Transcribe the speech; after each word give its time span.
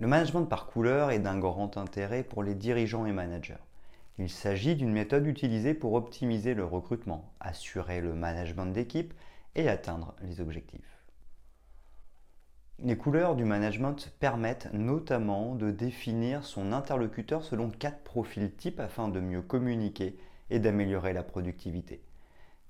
Le 0.00 0.08
management 0.08 0.44
par 0.44 0.66
couleur 0.66 1.12
est 1.12 1.20
d'un 1.20 1.38
grand 1.38 1.76
intérêt 1.76 2.24
pour 2.24 2.42
les 2.42 2.56
dirigeants 2.56 3.06
et 3.06 3.12
managers. 3.12 3.62
Il 4.18 4.28
s'agit 4.28 4.74
d'une 4.74 4.92
méthode 4.92 5.24
utilisée 5.24 5.72
pour 5.72 5.94
optimiser 5.94 6.54
le 6.54 6.64
recrutement, 6.64 7.32
assurer 7.38 8.00
le 8.00 8.12
management 8.12 8.66
d'équipe 8.66 9.14
et 9.54 9.68
atteindre 9.68 10.16
les 10.22 10.40
objectifs. 10.40 10.98
Les 12.80 12.96
couleurs 12.96 13.36
du 13.36 13.44
management 13.44 14.12
permettent 14.18 14.68
notamment 14.72 15.54
de 15.54 15.70
définir 15.70 16.44
son 16.44 16.72
interlocuteur 16.72 17.44
selon 17.44 17.70
quatre 17.70 18.02
profils 18.02 18.52
types 18.52 18.80
afin 18.80 19.06
de 19.06 19.20
mieux 19.20 19.42
communiquer 19.42 20.18
et 20.50 20.58
d'améliorer 20.58 21.12
la 21.12 21.22
productivité. 21.22 22.02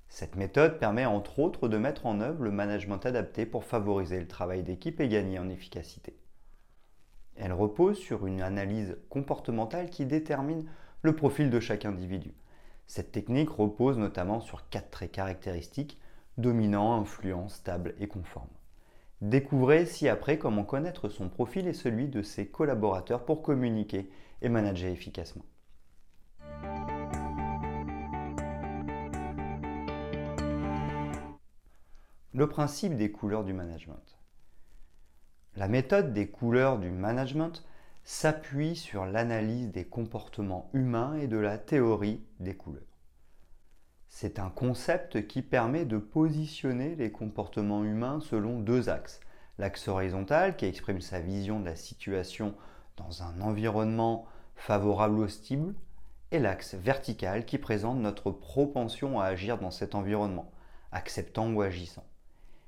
Cette 0.09 0.35
méthode 0.35 0.77
permet 0.77 1.07
entre 1.07 1.39
autres 1.39 1.67
de 1.67 1.77
mettre 1.77 2.05
en 2.05 2.21
œuvre 2.21 2.43
le 2.43 2.51
management 2.51 3.03
adapté 3.03 3.47
pour 3.47 3.63
favoriser 3.63 4.19
le 4.19 4.27
travail 4.27 4.61
d'équipe 4.61 4.99
et 4.99 5.07
gagner 5.07 5.39
en 5.39 5.49
efficacité. 5.49 6.15
Elle 7.35 7.53
repose 7.53 7.97
sur 7.97 8.25
une 8.25 8.41
analyse 8.41 8.97
comportementale 9.09 9.89
qui 9.89 10.05
détermine 10.05 10.65
le 11.01 11.15
profil 11.15 11.49
de 11.49 11.59
chaque 11.59 11.85
individu. 11.85 12.33
Cette 12.87 13.11
technique 13.11 13.49
repose 13.49 13.97
notamment 13.97 14.39
sur 14.39 14.69
quatre 14.69 14.91
traits 14.91 15.11
caractéristiques 15.11 15.99
dominant, 16.37 16.99
influent, 16.99 17.49
stable 17.49 17.95
et 17.99 18.07
conforme. 18.07 18.49
Découvrez 19.21 19.85
ci-après 19.85 20.37
comment 20.37 20.63
connaître 20.63 21.09
son 21.09 21.29
profil 21.29 21.67
et 21.67 21.73
celui 21.73 22.07
de 22.07 22.21
ses 22.21 22.47
collaborateurs 22.47 23.25
pour 23.25 23.41
communiquer 23.41 24.09
et 24.41 24.49
manager 24.49 24.91
efficacement. 24.91 25.45
Le 32.33 32.49
principe 32.49 32.95
des 32.95 33.11
couleurs 33.11 33.45
du 33.45 33.53
management. 33.53 34.14
La 35.57 35.69
méthode 35.69 36.11
des 36.11 36.27
couleurs 36.27 36.79
du 36.79 36.89
management 36.89 37.63
s'appuie 38.03 38.75
sur 38.75 39.05
l'analyse 39.05 39.71
des 39.71 39.85
comportements 39.85 40.69
humains 40.73 41.15
et 41.15 41.27
de 41.27 41.37
la 41.37 41.57
théorie 41.57 42.21
des 42.41 42.57
couleurs. 42.57 42.83
C'est 44.09 44.37
un 44.37 44.49
concept 44.49 45.27
qui 45.27 45.41
permet 45.41 45.85
de 45.85 45.97
positionner 45.97 46.97
les 46.97 47.09
comportements 47.09 47.85
humains 47.85 48.19
selon 48.19 48.59
deux 48.59 48.89
axes. 48.89 49.21
L'axe 49.57 49.87
horizontal 49.87 50.57
qui 50.57 50.65
exprime 50.65 50.99
sa 50.99 51.21
vision 51.21 51.61
de 51.61 51.65
la 51.65 51.77
situation 51.77 52.53
dans 52.97 53.23
un 53.23 53.39
environnement 53.39 54.25
favorable 54.57 55.19
ou 55.19 55.23
hostile 55.23 55.73
et 56.31 56.39
l'axe 56.39 56.75
vertical 56.75 57.45
qui 57.45 57.59
présente 57.59 57.99
notre 57.99 58.29
propension 58.29 59.21
à 59.21 59.27
agir 59.27 59.57
dans 59.57 59.71
cet 59.71 59.95
environnement, 59.95 60.51
acceptant 60.91 61.49
ou 61.53 61.61
agissant. 61.61 62.03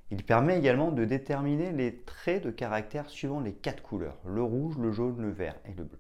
Il 0.09 0.23
permet 0.23 0.57
également 0.57 0.91
de 0.91 1.03
déterminer 1.03 1.71
les 1.71 1.97
traits 1.97 2.43
de 2.43 2.51
caractère 2.51 3.09
suivant 3.09 3.41
les 3.41 3.53
quatre 3.53 3.83
couleurs, 3.83 4.17
le 4.25 4.41
rouge, 4.41 4.77
le 4.77 4.91
jaune, 4.91 5.21
le 5.21 5.31
vert 5.31 5.59
et 5.65 5.73
le 5.73 5.83
bleu. 5.83 5.99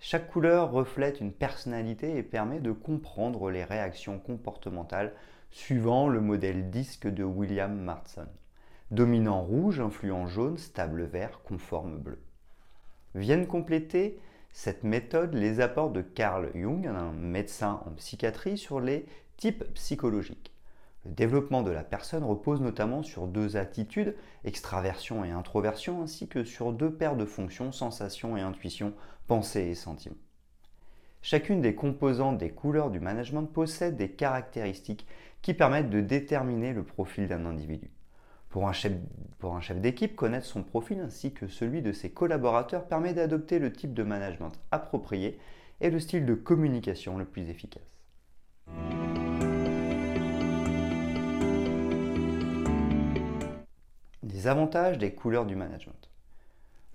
Chaque 0.00 0.30
couleur 0.30 0.72
reflète 0.72 1.20
une 1.20 1.32
personnalité 1.32 2.16
et 2.16 2.22
permet 2.22 2.58
de 2.58 2.72
comprendre 2.72 3.50
les 3.50 3.64
réactions 3.64 4.18
comportementales 4.18 5.12
suivant 5.50 6.08
le 6.08 6.20
modèle 6.20 6.70
disque 6.70 7.06
de 7.06 7.22
William 7.22 7.78
Martson. 7.78 8.26
Dominant 8.90 9.42
rouge, 9.42 9.78
influent 9.78 10.26
jaune, 10.26 10.58
stable 10.58 11.04
vert, 11.04 11.40
conforme 11.44 11.98
bleu. 11.98 12.18
Viennent 13.14 13.46
compléter 13.46 14.18
cette 14.52 14.82
méthode 14.82 15.34
les 15.34 15.60
apports 15.60 15.90
de 15.90 16.02
Carl 16.02 16.50
Jung, 16.54 16.86
un 16.86 17.12
médecin 17.12 17.82
en 17.86 17.90
psychiatrie, 17.92 18.58
sur 18.58 18.80
les 18.80 19.06
types 19.36 19.64
psychologiques. 19.74 20.52
Le 21.06 21.12
développement 21.12 21.62
de 21.62 21.70
la 21.70 21.82
personne 21.82 22.24
repose 22.24 22.60
notamment 22.60 23.02
sur 23.02 23.26
deux 23.26 23.56
attitudes, 23.56 24.14
extraversion 24.44 25.24
et 25.24 25.30
introversion, 25.30 26.02
ainsi 26.02 26.28
que 26.28 26.44
sur 26.44 26.72
deux 26.72 26.92
paires 26.92 27.16
de 27.16 27.24
fonctions, 27.24 27.72
sensation 27.72 28.36
et 28.36 28.42
intuition, 28.42 28.92
pensée 29.26 29.68
et 29.68 29.74
sentiment. 29.74 30.16
Chacune 31.22 31.60
des 31.60 31.74
composantes 31.74 32.38
des 32.38 32.50
couleurs 32.50 32.90
du 32.90 33.00
management 33.00 33.44
possède 33.44 33.96
des 33.96 34.10
caractéristiques 34.10 35.06
qui 35.42 35.54
permettent 35.54 35.90
de 35.90 36.00
déterminer 36.00 36.72
le 36.72 36.82
profil 36.82 37.28
d'un 37.28 37.46
individu. 37.46 37.90
Pour 38.50 38.68
un 38.68 38.72
chef, 38.72 38.92
chef 39.60 39.80
d'équipe, 39.80 40.16
connaître 40.16 40.46
son 40.46 40.62
profil 40.62 41.00
ainsi 41.00 41.32
que 41.32 41.46
celui 41.46 41.82
de 41.82 41.92
ses 41.92 42.10
collaborateurs 42.10 42.86
permet 42.86 43.14
d'adopter 43.14 43.58
le 43.58 43.72
type 43.72 43.94
de 43.94 44.02
management 44.02 44.52
approprié 44.70 45.38
et 45.80 45.90
le 45.90 46.00
style 46.00 46.26
de 46.26 46.34
communication 46.34 47.16
le 47.16 47.24
plus 47.24 47.48
efficace. 47.48 47.99
Avantages 54.46 54.98
des 54.98 55.12
couleurs 55.12 55.46
du 55.46 55.56
management. 55.56 56.10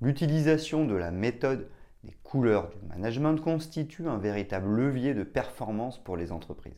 L'utilisation 0.01 0.85
de 0.85 0.95
la 0.95 1.11
méthode 1.11 1.69
des 2.03 2.15
couleurs 2.23 2.69
du 2.69 2.77
management 2.87 3.41
constitue 3.41 4.07
un 4.07 4.17
véritable 4.17 4.67
levier 4.67 5.13
de 5.13 5.23
performance 5.23 5.97
pour 6.03 6.17
les 6.17 6.31
entreprises. 6.31 6.73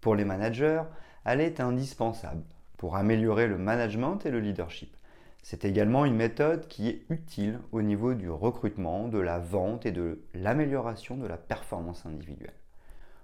Pour 0.00 0.14
les 0.14 0.24
managers, 0.24 0.82
elle 1.24 1.40
est 1.40 1.60
indispensable 1.60 2.42
pour 2.76 2.96
améliorer 2.96 3.46
le 3.46 3.58
management 3.58 4.24
et 4.24 4.30
le 4.30 4.40
leadership. 4.40 4.94
C'est 5.42 5.64
également 5.64 6.04
une 6.04 6.16
méthode 6.16 6.68
qui 6.68 6.88
est 6.88 7.02
utile 7.08 7.60
au 7.72 7.82
niveau 7.82 8.14
du 8.14 8.30
recrutement, 8.30 9.08
de 9.08 9.18
la 9.18 9.38
vente 9.38 9.86
et 9.86 9.92
de 9.92 10.20
l'amélioration 10.34 11.16
de 11.16 11.26
la 11.26 11.36
performance 11.36 12.04
individuelle. 12.06 12.54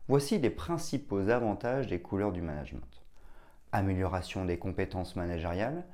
Voici 0.09 0.38
les 0.38 0.50
principaux 0.50 1.28
avantages 1.28 1.86
des 1.86 2.00
couleurs 2.00 2.32
du 2.32 2.42
management 2.42 3.03
amélioration 3.74 4.44
des 4.44 4.56
compétences 4.56 5.16
managériales, 5.16 5.84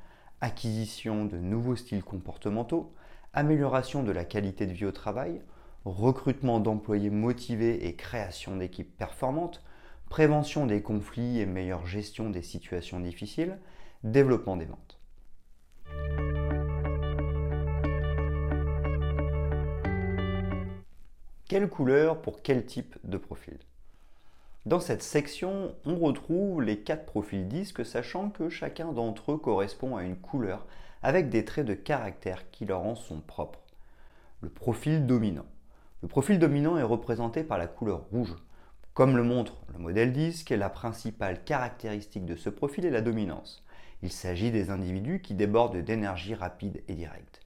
acquisition 0.42 1.24
de 1.24 1.38
nouveaux 1.38 1.76
styles 1.76 2.04
comportementaux, 2.04 2.92
amélioration 3.32 4.02
de 4.02 4.12
la 4.12 4.26
qualité 4.26 4.66
de 4.66 4.72
vie 4.72 4.84
au 4.84 4.92
travail, 4.92 5.40
recrutement 5.86 6.60
d'employés 6.60 7.08
motivés 7.08 7.86
et 7.86 7.96
création 7.96 8.56
d'équipes 8.56 8.94
performantes, 8.98 9.64
prévention 10.10 10.66
des 10.66 10.82
conflits 10.82 11.40
et 11.40 11.46
meilleure 11.46 11.86
gestion 11.86 12.28
des 12.28 12.42
situations 12.42 13.00
difficiles, 13.00 13.58
développement 14.04 14.58
des 14.58 14.66
ventes. 14.66 15.00
Quelle 21.48 21.70
couleur 21.70 22.20
pour 22.20 22.42
quel 22.42 22.66
type 22.66 22.96
de 23.04 23.16
profil? 23.16 23.58
Dans 24.66 24.80
cette 24.80 25.02
section, 25.02 25.74
on 25.86 25.96
retrouve 25.96 26.60
les 26.60 26.80
quatre 26.80 27.06
profils 27.06 27.48
disques, 27.48 27.84
sachant 27.84 28.28
que 28.28 28.50
chacun 28.50 28.92
d'entre 28.92 29.32
eux 29.32 29.38
correspond 29.38 29.96
à 29.96 30.02
une 30.02 30.16
couleur 30.16 30.66
avec 31.02 31.30
des 31.30 31.46
traits 31.46 31.64
de 31.64 31.72
caractère 31.72 32.50
qui 32.50 32.66
leur 32.66 32.82
en 32.82 32.94
sont 32.94 33.20
propres. 33.20 33.64
Le 34.42 34.50
profil 34.50 35.06
dominant. 35.06 35.46
Le 36.02 36.08
profil 36.08 36.38
dominant 36.38 36.76
est 36.76 36.82
représenté 36.82 37.42
par 37.42 37.56
la 37.56 37.68
couleur 37.68 38.02
rouge. 38.10 38.36
Comme 38.92 39.16
le 39.16 39.22
montre 39.22 39.62
le 39.72 39.78
modèle 39.78 40.12
disque, 40.12 40.50
la 40.50 40.68
principale 40.68 41.42
caractéristique 41.44 42.26
de 42.26 42.36
ce 42.36 42.50
profil 42.50 42.84
est 42.84 42.90
la 42.90 43.00
dominance. 43.00 43.64
Il 44.02 44.12
s'agit 44.12 44.50
des 44.50 44.68
individus 44.68 45.20
qui 45.22 45.32
débordent 45.32 45.78
d'énergie 45.78 46.34
rapide 46.34 46.82
et 46.86 46.94
directe. 46.94 47.40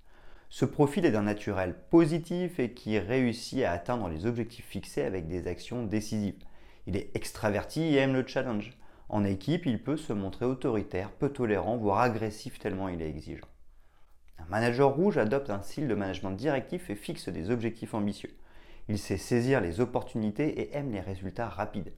Ce 0.49 0.65
profil 0.65 1.05
est 1.05 1.13
d'un 1.13 1.23
naturel 1.23 1.77
positif 1.91 2.59
et 2.59 2.73
qui 2.73 2.99
réussit 2.99 3.63
à 3.63 3.73
atteindre 3.73 4.09
les 4.09 4.27
objectifs 4.27 4.67
fixés 4.67 5.03
avec 5.03 5.29
des 5.29 5.47
actions 5.47 5.85
décisives. 5.85 6.43
Il 6.87 6.97
est 6.97 7.11
extraverti 7.15 7.83
et 7.83 7.97
aime 7.97 8.13
le 8.13 8.27
challenge. 8.27 8.77
En 9.09 9.25
équipe, 9.25 9.67
il 9.67 9.83
peut 9.83 9.97
se 9.97 10.13
montrer 10.13 10.45
autoritaire, 10.45 11.11
peu 11.13 11.29
tolérant, 11.29 11.77
voire 11.77 12.01
agressif 12.01 12.59
tellement 12.59 12.89
il 12.89 13.01
est 13.03 13.09
exigeant. 13.09 13.47
Un 14.39 14.47
manager 14.51 14.95
rouge 14.95 15.19
adopte 15.19 15.51
un 15.51 15.63
style 15.63 15.89
de 15.89 15.95
management 15.95 16.33
directif 16.33 16.91
et 16.91 16.95
fixe 16.95 17.29
des 17.29 17.51
objectifs 17.51 17.95
ambitieux. 17.95 18.35
Il 18.89 18.99
sait 18.99 19.17
saisir 19.17 19.61
les 19.61 19.81
opportunités 19.81 20.61
et 20.61 20.77
aime 20.77 20.93
les 20.93 21.01
résultats 21.01 21.49
rapides. 21.49 21.93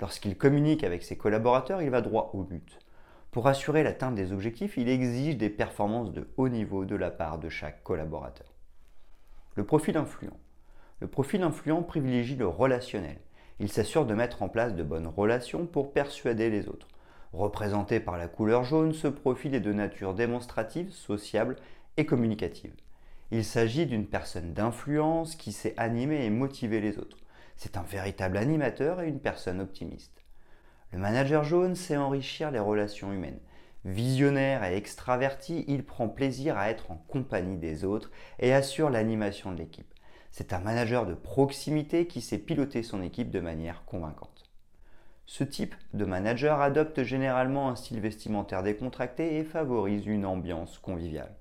Lorsqu'il 0.00 0.38
communique 0.38 0.84
avec 0.84 1.02
ses 1.02 1.18
collaborateurs, 1.18 1.82
il 1.82 1.90
va 1.90 2.00
droit 2.00 2.30
au 2.32 2.42
but. 2.42 2.78
Pour 3.30 3.46
assurer 3.46 3.82
l'atteinte 3.82 4.14
des 4.14 4.32
objectifs, 4.32 4.76
il 4.76 4.88
exige 4.88 5.36
des 5.36 5.50
performances 5.50 6.12
de 6.12 6.28
haut 6.36 6.48
niveau 6.48 6.84
de 6.84 6.96
la 6.96 7.10
part 7.10 7.38
de 7.38 7.48
chaque 7.48 7.82
collaborateur. 7.82 8.54
Le 9.56 9.64
profil 9.64 9.96
influent. 9.96 10.38
Le 11.00 11.06
profil 11.06 11.42
influent 11.42 11.82
privilégie 11.82 12.36
le 12.36 12.48
relationnel. 12.48 13.18
Il 13.60 13.70
s'assure 13.70 14.06
de 14.06 14.14
mettre 14.14 14.42
en 14.42 14.48
place 14.48 14.74
de 14.74 14.82
bonnes 14.82 15.06
relations 15.06 15.66
pour 15.66 15.92
persuader 15.92 16.48
les 16.48 16.66
autres. 16.66 16.88
Représenté 17.34 18.00
par 18.00 18.16
la 18.16 18.26
couleur 18.26 18.64
jaune, 18.64 18.94
ce 18.94 19.06
profil 19.06 19.54
est 19.54 19.60
de 19.60 19.74
nature 19.74 20.14
démonstrative, 20.14 20.90
sociable 20.90 21.56
et 21.98 22.06
communicative. 22.06 22.72
Il 23.30 23.44
s'agit 23.44 23.84
d'une 23.84 24.06
personne 24.06 24.54
d'influence 24.54 25.36
qui 25.36 25.52
sait 25.52 25.74
animer 25.76 26.24
et 26.24 26.30
motiver 26.30 26.80
les 26.80 26.98
autres. 26.98 27.18
C'est 27.54 27.76
un 27.76 27.82
véritable 27.82 28.38
animateur 28.38 29.02
et 29.02 29.08
une 29.08 29.20
personne 29.20 29.60
optimiste. 29.60 30.24
Le 30.92 30.98
manager 30.98 31.44
jaune 31.44 31.74
sait 31.74 31.98
enrichir 31.98 32.50
les 32.50 32.58
relations 32.58 33.12
humaines. 33.12 33.40
Visionnaire 33.84 34.64
et 34.64 34.74
extraverti, 34.74 35.66
il 35.68 35.84
prend 35.84 36.08
plaisir 36.08 36.56
à 36.56 36.70
être 36.70 36.90
en 36.90 36.96
compagnie 37.08 37.58
des 37.58 37.84
autres 37.84 38.10
et 38.38 38.54
assure 38.54 38.88
l'animation 38.88 39.52
de 39.52 39.58
l'équipe. 39.58 39.94
C'est 40.30 40.52
un 40.52 40.60
manager 40.60 41.06
de 41.06 41.14
proximité 41.14 42.06
qui 42.06 42.20
sait 42.20 42.38
piloter 42.38 42.82
son 42.82 43.02
équipe 43.02 43.30
de 43.30 43.40
manière 43.40 43.84
convaincante. 43.84 44.50
Ce 45.26 45.44
type 45.44 45.74
de 45.94 46.04
manager 46.04 46.60
adopte 46.60 47.02
généralement 47.02 47.68
un 47.68 47.76
style 47.76 48.00
vestimentaire 48.00 48.62
décontracté 48.62 49.36
et 49.36 49.44
favorise 49.44 50.06
une 50.06 50.26
ambiance 50.26 50.78
conviviale. 50.78 51.36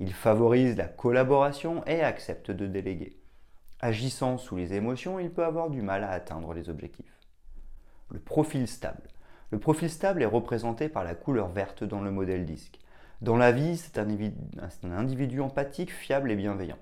Il 0.00 0.12
favorise 0.12 0.76
la 0.76 0.86
collaboration 0.86 1.84
et 1.86 2.02
accepte 2.02 2.50
de 2.50 2.66
déléguer. 2.66 3.16
Agissant 3.80 4.38
sous 4.38 4.56
les 4.56 4.74
émotions, 4.74 5.18
il 5.18 5.30
peut 5.30 5.44
avoir 5.44 5.70
du 5.70 5.82
mal 5.82 6.04
à 6.04 6.10
atteindre 6.10 6.54
les 6.54 6.68
objectifs. 6.68 7.18
Le 8.10 8.18
profil 8.18 8.68
stable. 8.68 9.08
Le 9.50 9.58
profil 9.58 9.90
stable 9.90 10.22
est 10.22 10.26
représenté 10.26 10.88
par 10.88 11.04
la 11.04 11.14
couleur 11.14 11.48
verte 11.48 11.84
dans 11.84 12.00
le 12.00 12.10
modèle 12.10 12.44
disque. 12.44 12.78
Dans 13.20 13.36
la 13.36 13.52
vie, 13.52 13.76
c'est 13.76 13.98
un, 13.98 14.08
individu 14.92 15.40
empathique, 15.40 15.92
fiable 15.92 16.30
et 16.30 16.36
bienveillant. 16.36 16.78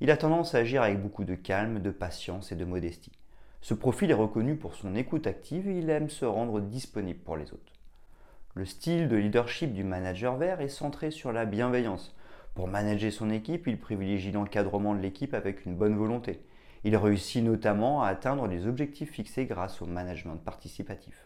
Il 0.00 0.10
a 0.10 0.18
tendance 0.18 0.54
à 0.54 0.58
agir 0.58 0.82
avec 0.82 1.00
beaucoup 1.00 1.24
de 1.24 1.34
calme, 1.34 1.80
de 1.80 1.90
patience 1.90 2.52
et 2.52 2.56
de 2.56 2.66
modestie. 2.66 3.12
Ce 3.62 3.72
profil 3.72 4.10
est 4.10 4.14
reconnu 4.14 4.56
pour 4.56 4.74
son 4.74 4.94
écoute 4.94 5.26
active 5.26 5.68
et 5.68 5.78
il 5.78 5.88
aime 5.88 6.10
se 6.10 6.26
rendre 6.26 6.60
disponible 6.60 7.20
pour 7.20 7.38
les 7.38 7.52
autres. 7.54 7.72
Le 8.54 8.66
style 8.66 9.08
de 9.08 9.16
leadership 9.16 9.72
du 9.72 9.84
manager 9.84 10.36
vert 10.36 10.60
est 10.60 10.68
centré 10.68 11.10
sur 11.10 11.32
la 11.32 11.46
bienveillance. 11.46 12.14
Pour 12.54 12.68
manager 12.68 13.10
son 13.10 13.30
équipe, 13.30 13.66
il 13.66 13.80
privilégie 13.80 14.32
l'encadrement 14.32 14.94
de 14.94 15.00
l'équipe 15.00 15.32
avec 15.32 15.64
une 15.64 15.76
bonne 15.76 15.96
volonté. 15.96 16.42
Il 16.84 16.94
réussit 16.96 17.42
notamment 17.42 18.02
à 18.02 18.08
atteindre 18.08 18.46
les 18.46 18.66
objectifs 18.66 19.12
fixés 19.12 19.46
grâce 19.46 19.80
au 19.80 19.86
management 19.86 20.36
participatif. 20.36 21.24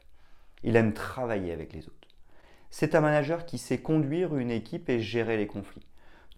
Il 0.63 0.77
aime 0.77 0.93
travailler 0.93 1.53
avec 1.53 1.73
les 1.73 1.89
autres. 1.89 2.09
C'est 2.71 2.95
un 2.95 3.01
manager 3.01 3.47
qui 3.47 3.59
sait 3.59 3.79
conduire 3.79 4.37
une 4.37 4.53
équipe 4.53 4.89
et 4.89 5.01
gérer 5.01 5.37
les 5.37 5.49
conflits. 5.49 5.87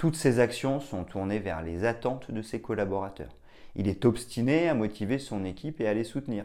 Toutes 0.03 0.17
ses 0.17 0.41
actions 0.41 0.81
sont 0.81 1.05
tournées 1.05 1.39
vers 1.39 1.63
les 1.63 1.85
attentes 1.85 2.33
de 2.33 2.43
ses 2.43 2.61
collaborateurs. 2.61 3.37
Il 3.77 3.87
est 3.87 4.05
obstiné 4.05 4.69
à 4.69 4.75
motiver 4.75 5.21
son 5.21 5.45
équipe 5.45 5.81
et 5.81 5.87
à 5.87 5.95
les 5.95 6.03
soutenir. 6.03 6.45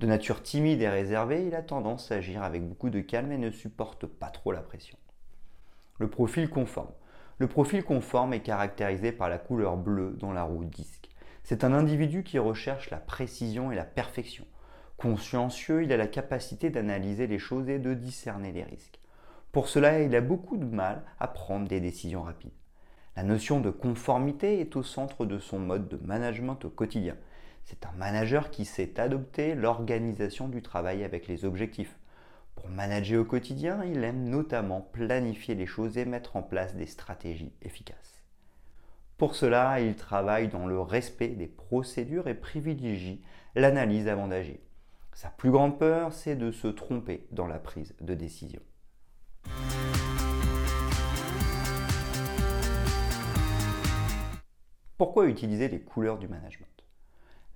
De 0.00 0.06
nature 0.06 0.42
timide 0.42 0.80
et 0.80 0.88
réservée, 0.88 1.46
il 1.46 1.54
a 1.54 1.60
tendance 1.60 2.10
à 2.10 2.14
agir 2.14 2.42
avec 2.42 2.66
beaucoup 2.66 2.88
de 2.88 3.02
calme 3.02 3.30
et 3.30 3.36
ne 3.36 3.50
supporte 3.50 4.06
pas 4.06 4.30
trop 4.30 4.52
la 4.52 4.62
pression. 4.62 4.96
Le 5.98 6.08
profil 6.08 6.48
conforme. 6.48 6.94
Le 7.36 7.46
profil 7.46 7.84
conforme 7.84 8.32
est 8.32 8.40
caractérisé 8.40 9.12
par 9.12 9.28
la 9.28 9.36
couleur 9.36 9.76
bleue 9.76 10.16
dans 10.18 10.32
la 10.32 10.44
roue 10.44 10.64
disque. 10.64 11.10
C'est 11.42 11.62
un 11.62 11.74
individu 11.74 12.22
qui 12.22 12.38
recherche 12.38 12.88
la 12.88 12.96
précision 12.96 13.70
et 13.70 13.76
la 13.76 13.84
perfection. 13.84 14.46
Consciencieux, 14.96 15.82
il 15.82 15.92
a 15.92 15.98
la 15.98 16.06
capacité 16.06 16.70
d'analyser 16.70 17.26
les 17.26 17.38
choses 17.38 17.68
et 17.68 17.78
de 17.78 17.92
discerner 17.92 18.52
les 18.52 18.64
risques. 18.64 18.98
Pour 19.52 19.68
cela, 19.68 20.00
il 20.00 20.16
a 20.16 20.22
beaucoup 20.22 20.56
de 20.56 20.64
mal 20.64 21.02
à 21.20 21.28
prendre 21.28 21.68
des 21.68 21.80
décisions 21.80 22.22
rapides. 22.22 22.50
La 23.16 23.22
notion 23.22 23.60
de 23.60 23.70
conformité 23.70 24.60
est 24.60 24.74
au 24.74 24.82
centre 24.82 25.24
de 25.24 25.38
son 25.38 25.60
mode 25.60 25.88
de 25.88 26.04
management 26.04 26.64
au 26.64 26.70
quotidien. 26.70 27.16
C'est 27.64 27.86
un 27.86 27.92
manager 27.92 28.50
qui 28.50 28.64
sait 28.64 28.98
adopter 28.98 29.54
l'organisation 29.54 30.48
du 30.48 30.62
travail 30.62 31.04
avec 31.04 31.28
les 31.28 31.44
objectifs. 31.44 31.96
Pour 32.56 32.68
manager 32.68 33.22
au 33.22 33.24
quotidien, 33.24 33.84
il 33.84 34.02
aime 34.02 34.28
notamment 34.28 34.80
planifier 34.80 35.54
les 35.54 35.66
choses 35.66 35.96
et 35.96 36.04
mettre 36.04 36.34
en 36.36 36.42
place 36.42 36.74
des 36.74 36.86
stratégies 36.86 37.52
efficaces. 37.62 38.24
Pour 39.16 39.36
cela, 39.36 39.80
il 39.80 39.94
travaille 39.94 40.48
dans 40.48 40.66
le 40.66 40.80
respect 40.80 41.28
des 41.28 41.46
procédures 41.46 42.26
et 42.26 42.34
privilégie 42.34 43.22
l'analyse 43.54 44.08
avant 44.08 44.26
d'agir. 44.26 44.58
Sa 45.12 45.28
plus 45.28 45.52
grande 45.52 45.78
peur, 45.78 46.12
c'est 46.12 46.34
de 46.34 46.50
se 46.50 46.66
tromper 46.66 47.28
dans 47.30 47.46
la 47.46 47.60
prise 47.60 47.94
de 48.00 48.14
décision. 48.14 48.60
Pourquoi 54.96 55.26
utiliser 55.26 55.66
les 55.66 55.80
couleurs 55.80 56.18
du 56.18 56.28
management? 56.28 56.68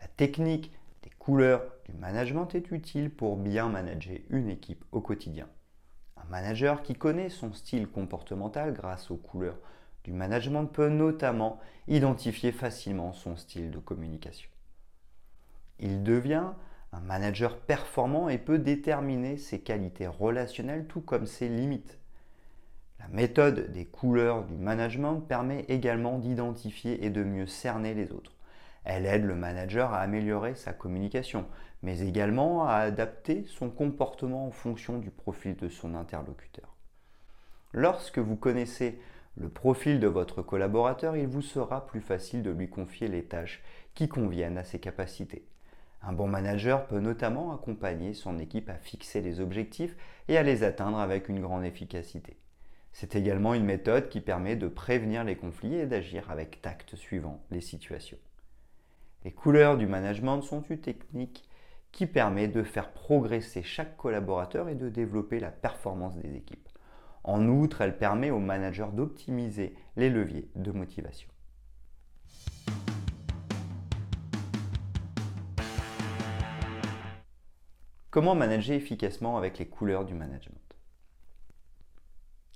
La 0.00 0.08
technique 0.08 0.72
des 1.04 1.10
couleurs 1.20 1.62
du 1.84 1.92
management 1.92 2.52
est 2.56 2.72
utile 2.72 3.10
pour 3.10 3.36
bien 3.36 3.68
manager 3.68 4.18
une 4.30 4.50
équipe 4.50 4.84
au 4.90 5.00
quotidien. 5.00 5.48
Un 6.16 6.24
manager 6.24 6.82
qui 6.82 6.96
connaît 6.96 7.28
son 7.28 7.52
style 7.52 7.86
comportemental 7.86 8.72
grâce 8.72 9.12
aux 9.12 9.16
couleurs 9.16 9.60
du 10.02 10.12
management 10.12 10.66
peut 10.66 10.88
notamment 10.88 11.60
identifier 11.86 12.50
facilement 12.50 13.12
son 13.12 13.36
style 13.36 13.70
de 13.70 13.78
communication. 13.78 14.50
Il 15.78 16.02
devient 16.02 16.50
un 16.92 17.00
manager 17.00 17.60
performant 17.60 18.28
et 18.28 18.38
peut 18.38 18.58
déterminer 18.58 19.36
ses 19.36 19.60
qualités 19.60 20.08
relationnelles 20.08 20.88
tout 20.88 21.02
comme 21.02 21.26
ses 21.26 21.48
limites. 21.48 21.97
La 22.98 23.08
méthode 23.08 23.72
des 23.72 23.84
couleurs 23.84 24.44
du 24.44 24.56
management 24.56 25.20
permet 25.20 25.64
également 25.68 26.18
d'identifier 26.18 27.04
et 27.04 27.10
de 27.10 27.22
mieux 27.22 27.46
cerner 27.46 27.94
les 27.94 28.12
autres. 28.12 28.34
Elle 28.84 29.06
aide 29.06 29.24
le 29.24 29.34
manager 29.34 29.92
à 29.92 30.00
améliorer 30.00 30.54
sa 30.54 30.72
communication, 30.72 31.46
mais 31.82 32.00
également 32.00 32.66
à 32.66 32.76
adapter 32.76 33.44
son 33.46 33.70
comportement 33.70 34.46
en 34.46 34.50
fonction 34.50 34.98
du 34.98 35.10
profil 35.10 35.56
de 35.56 35.68
son 35.68 35.94
interlocuteur. 35.94 36.74
Lorsque 37.72 38.18
vous 38.18 38.36
connaissez 38.36 38.98
le 39.36 39.48
profil 39.48 40.00
de 40.00 40.08
votre 40.08 40.42
collaborateur, 40.42 41.16
il 41.16 41.28
vous 41.28 41.42
sera 41.42 41.86
plus 41.86 42.00
facile 42.00 42.42
de 42.42 42.50
lui 42.50 42.68
confier 42.68 43.08
les 43.08 43.24
tâches 43.24 43.62
qui 43.94 44.08
conviennent 44.08 44.58
à 44.58 44.64
ses 44.64 44.80
capacités. 44.80 45.46
Un 46.02 46.12
bon 46.12 46.26
manager 46.26 46.86
peut 46.86 47.00
notamment 47.00 47.52
accompagner 47.52 48.14
son 48.14 48.38
équipe 48.38 48.70
à 48.70 48.74
fixer 48.74 49.20
les 49.20 49.40
objectifs 49.40 49.96
et 50.28 50.38
à 50.38 50.42
les 50.42 50.62
atteindre 50.62 50.98
avec 50.98 51.28
une 51.28 51.40
grande 51.40 51.64
efficacité. 51.64 52.36
C'est 53.00 53.14
également 53.14 53.54
une 53.54 53.64
méthode 53.64 54.08
qui 54.08 54.20
permet 54.20 54.56
de 54.56 54.66
prévenir 54.66 55.22
les 55.22 55.36
conflits 55.36 55.76
et 55.76 55.86
d'agir 55.86 56.32
avec 56.32 56.60
tact 56.60 56.96
suivant 56.96 57.40
les 57.52 57.60
situations. 57.60 58.18
Les 59.24 59.30
couleurs 59.30 59.76
du 59.76 59.86
management 59.86 60.42
sont 60.42 60.62
une 60.62 60.80
technique 60.80 61.48
qui 61.92 62.06
permet 62.06 62.48
de 62.48 62.64
faire 62.64 62.90
progresser 62.90 63.62
chaque 63.62 63.96
collaborateur 63.96 64.68
et 64.68 64.74
de 64.74 64.88
développer 64.88 65.38
la 65.38 65.52
performance 65.52 66.16
des 66.16 66.34
équipes. 66.34 66.68
En 67.22 67.46
outre, 67.46 67.82
elle 67.82 67.98
permet 67.98 68.32
au 68.32 68.40
manager 68.40 68.90
d'optimiser 68.90 69.76
les 69.94 70.10
leviers 70.10 70.50
de 70.56 70.72
motivation. 70.72 71.28
Comment 78.10 78.34
manager 78.34 78.74
efficacement 78.74 79.38
avec 79.38 79.60
les 79.60 79.68
couleurs 79.68 80.04
du 80.04 80.14
management? 80.14 80.77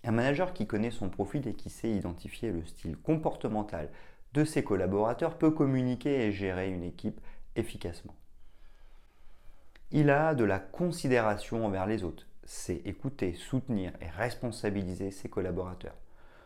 Un 0.05 0.13
manager 0.13 0.53
qui 0.53 0.67
connaît 0.67 0.91
son 0.91 1.09
profil 1.09 1.47
et 1.47 1.55
qui 1.55 1.71
sait 1.71 1.91
identifier 1.91 2.51
le 2.51 2.65
style 2.65 2.97
comportemental 2.97 3.89
de 4.35 4.45
ses 4.45 4.65
collaborateurs 4.65 5.39
peut 5.39 5.51
communiquer 5.51 6.27
et 6.27 6.33
gérer 6.33 6.71
une 6.71 6.83
équipe 6.83 7.21
efficacement. 7.55 8.15
Il 9.91 10.11
a 10.11 10.35
de 10.35 10.45
la 10.45 10.59
considération 10.59 11.67
envers 11.67 11.87
les 11.87 12.03
autres, 12.03 12.27
sait 12.45 12.81
écouter, 12.87 13.35
soutenir 13.35 13.93
et 14.01 14.09
responsabiliser 14.09 15.11
ses 15.11 15.29
collaborateurs. 15.29 15.97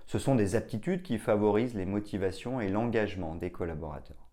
Ce 0.07 0.19
sont 0.19 0.35
des 0.35 0.57
aptitudes 0.57 1.03
qui 1.03 1.19
favorisent 1.19 1.75
les 1.75 1.87
motivations 1.87 2.61
et 2.61 2.69
l'engagement 2.69 3.37
des 3.37 3.51
collaborateurs. 3.51 4.29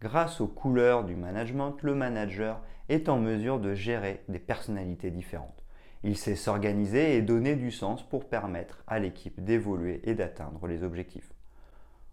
Grâce 0.00 0.40
aux 0.42 0.46
couleurs 0.46 1.04
du 1.04 1.16
management, 1.16 1.76
le 1.82 1.94
manager 1.94 2.60
est 2.90 3.08
en 3.08 3.18
mesure 3.18 3.58
de 3.58 3.74
gérer 3.74 4.22
des 4.28 4.38
personnalités 4.38 5.10
différentes. 5.10 5.63
Il 6.06 6.18
sait 6.18 6.36
s'organiser 6.36 7.16
et 7.16 7.22
donner 7.22 7.56
du 7.56 7.70
sens 7.70 8.06
pour 8.06 8.28
permettre 8.28 8.84
à 8.86 8.98
l'équipe 8.98 9.42
d'évoluer 9.42 10.02
et 10.04 10.14
d'atteindre 10.14 10.66
les 10.66 10.82
objectifs. 10.82 11.32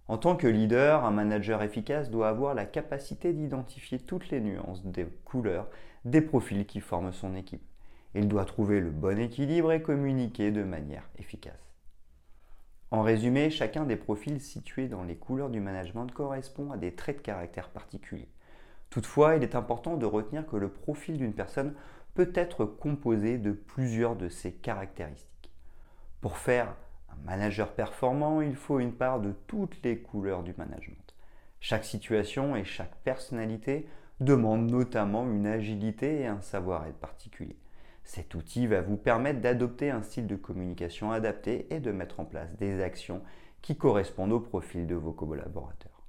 En 0.08 0.18
tant 0.18 0.38
que 0.38 0.48
leader, 0.48 1.04
un 1.04 1.12
manager 1.12 1.62
efficace 1.62 2.10
doit 2.10 2.30
avoir 2.30 2.54
la 2.54 2.66
capacité 2.66 3.34
d'identifier 3.34 4.00
toutes 4.00 4.30
les 4.30 4.40
nuances 4.40 4.86
des 4.86 5.06
couleurs 5.26 5.68
des 6.06 6.22
profils 6.22 6.66
qui 6.66 6.80
forment 6.80 7.12
son 7.12 7.36
équipe. 7.36 7.62
Il 8.16 8.30
doit 8.30 8.46
trouver 8.46 8.80
le 8.80 8.92
bon 8.92 9.20
équilibre 9.20 9.74
et 9.74 9.82
communiquer 9.82 10.52
de 10.52 10.64
manière 10.64 11.10
efficace. 11.20 11.76
En 12.92 13.02
résumé, 13.04 13.50
chacun 13.50 13.86
des 13.86 13.98
profils 13.98 14.40
situés 14.40 14.88
dans 14.88 15.04
les 15.04 15.16
couleurs 15.16 15.50
du 15.50 15.60
management 15.60 16.08
correspond 16.08 16.72
à 16.72 16.78
des 16.78 16.94
traits 16.94 17.18
de 17.18 17.22
caractère 17.22 17.70
particuliers. 17.70 18.30
Toutefois, 18.90 19.38
il 19.38 19.44
est 19.44 19.56
important 19.56 19.96
de 19.96 20.06
retenir 20.06 20.46
que 20.46 20.58
le 20.58 20.68
profil 20.70 21.18
d'une 21.18 21.34
personne 21.34 21.74
peut 22.14 22.32
être 22.36 22.66
composé 22.66 23.38
de 23.38 23.52
plusieurs 23.52 24.16
de 24.16 24.30
ces 24.30 24.52
caractéristiques. 24.52 25.52
Pour 26.20 26.38
faire 26.38 26.76
un 27.10 27.26
manager 27.26 27.74
performant, 27.74 28.42
il 28.42 28.56
faut 28.56 28.80
une 28.80 28.94
part 28.94 29.20
de 29.20 29.34
toutes 29.48 29.82
les 29.84 30.00
couleurs 30.00 30.44
du 30.44 30.54
management. 30.58 31.16
Chaque 31.60 31.86
situation 31.86 32.56
et 32.56 32.64
chaque 32.64 32.96
personnalité 33.04 33.88
demande 34.20 34.70
notamment 34.70 35.26
une 35.26 35.48
agilité 35.48 36.22
et 36.22 36.28
un 36.28 36.42
savoir-être 36.42 36.98
particulier. 36.98 37.58
Cet 38.04 38.36
outil 38.36 38.68
va 38.68 38.82
vous 38.82 38.98
permettre 38.98 39.42
d'adopter 39.42 39.90
un 39.90 40.02
style 40.02 40.28
de 40.28 40.36
communication 40.36 41.12
adapté 41.12 41.68
et 41.74 41.80
de 41.80 41.92
mettre 41.92 42.20
en 42.20 42.26
place 42.26 42.56
des 42.58 42.82
actions 42.82 43.22
qui 43.62 43.78
correspondent 43.78 44.34
au 44.34 44.40
profil 44.40 44.88
de 44.88 44.96
vos 44.96 45.14
collaborateurs. 45.14 46.02